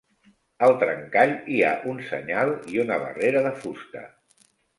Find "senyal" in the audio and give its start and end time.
2.07-2.55